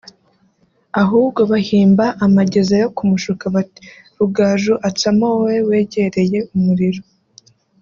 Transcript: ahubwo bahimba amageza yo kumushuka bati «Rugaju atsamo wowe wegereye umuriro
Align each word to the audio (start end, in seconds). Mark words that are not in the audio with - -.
ahubwo 1.01 1.41
bahimba 1.51 2.05
amageza 2.25 2.73
yo 2.83 2.87
kumushuka 2.95 3.43
bati 3.55 3.81
«Rugaju 4.17 4.73
atsamo 4.89 5.25
wowe 5.31 5.55
wegereye 5.67 6.39
umuriro 6.55 7.01